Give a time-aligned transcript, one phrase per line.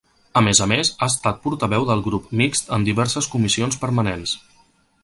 [0.39, 4.39] A més a més ha estat portaveu del grup mixt en diverses comissions permanents.